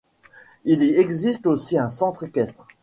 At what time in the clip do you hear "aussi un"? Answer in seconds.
1.45-1.87